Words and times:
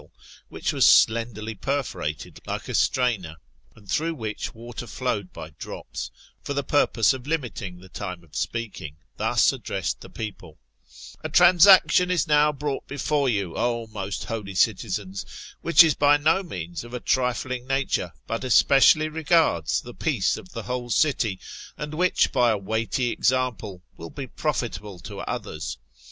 a 0.01 0.03
clepsyd 0.03 0.07
raj, 0.09 0.49
which 0.49 0.73
was 0.73 0.83
slenderly 0.87 1.53
perforated 1.53 2.39
like 2.47 2.67
a 2.67 2.73
strainer, 2.73 3.35
ana 3.77 3.85
ttirough 3.85 4.15
which 4.17 4.45
the 4.47 4.51
water 4.57 4.87
flowed 4.87 5.31
by 5.31 5.51
drops, 5.59 6.09
for 6.41 6.55
the 6.55 6.63
purpibse 6.63 7.13
onFmiting 7.13 7.79
the 7.79 7.87
time 7.87 8.23
of 8.23 8.35
speaking, 8.35 8.95
thus 9.17 9.53
addressed 9.53 10.01
the 10.01 10.09
people: 10.09 10.57
"A 11.23 11.29
transaction 11.29 12.09
is 12.09 12.27
now 12.27 12.51
brought 12.51 12.87
before 12.87 13.29
you, 13.29 13.55
O 13.55 13.85
most 13.93 14.23
holy 14.25 14.55
citizens, 14.55 15.23
which 15.61 15.83
is 15.83 15.93
by 15.93 16.17
no 16.17 16.41
means 16.41 16.83
of 16.83 16.95
a 16.95 16.99
trifling 16.99 17.67
nature, 17.67 18.11
but 18.25 18.43
especially 18.43 19.07
regards 19.07 19.81
the 19.81 19.93
peace 19.93 20.35
of 20.35 20.53
the 20.53 20.63
whole 20.63 20.89
city, 20.89 21.39
and 21.77 21.93
which, 21.93 22.31
by 22.31 22.49
a 22.49 22.57
weighty 22.57 23.11
example, 23.11 23.83
will 23.97 24.09
be 24.09 24.25
profitable 24.25 24.97
to 24.97 25.19
others. 25.19 25.77